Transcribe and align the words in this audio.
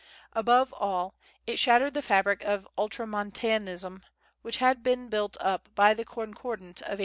Above 0.33 0.73
all, 0.73 1.13
"it 1.45 1.59
shattered 1.59 1.93
the 1.93 2.01
fabric 2.01 2.43
of 2.43 2.67
Ultramontanism 2.75 4.01
which 4.41 4.57
had 4.57 4.81
been 4.81 5.09
built 5.09 5.37
up 5.39 5.69
by 5.75 5.93
the 5.93 6.03
concordat 6.05 6.81
of 6.81 6.97
1853." 6.97 6.99